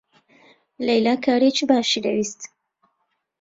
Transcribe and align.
لەیلا 0.85 1.15
کارێکی 1.25 1.65
باشی 1.69 2.03
دەویست. 2.05 2.41